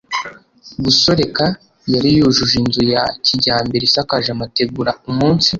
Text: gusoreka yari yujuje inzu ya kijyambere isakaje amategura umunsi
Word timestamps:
gusoreka 0.83 1.43
yari 1.93 2.09
yujuje 2.17 2.55
inzu 2.63 2.81
ya 2.93 3.03
kijyambere 3.25 3.83
isakaje 3.85 4.29
amategura 4.35 4.91
umunsi 5.09 5.49